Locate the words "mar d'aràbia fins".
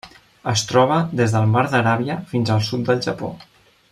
1.51-2.53